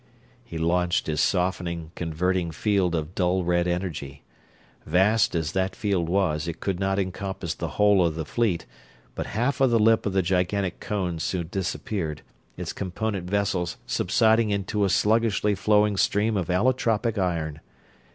[0.43, 4.23] He launched his softening, converting field of dull red energy.
[4.83, 8.65] Vast as that field was, it could not encompass the whole of the fleet,
[9.13, 12.23] but half of the lip of the gigantic cone soon disappeared,
[12.57, 17.59] its component vessels subsiding into a sluggishly flowing stream of allotropic iron.